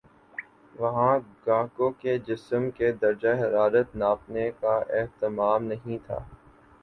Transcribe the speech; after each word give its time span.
وہاں 0.75 1.17
گاہکوں 1.47 1.89
کے 1.99 2.17
جسم 2.27 2.69
کے 2.71 2.91
درجہ 3.01 3.33
حرارت 3.39 3.95
ناپنے 3.95 4.49
کا 4.61 4.75
اہتمام 4.91 5.63
نہیں 5.65 5.97
تھا 6.07 6.19